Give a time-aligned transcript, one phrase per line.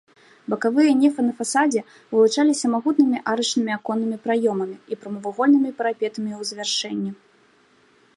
[0.51, 7.11] Бакавыя нефы на фасадзе вылучаліся магутнымі арачнымі аконнымі праёмамі і прамавугольнымі парапетамі ў завяршэнні.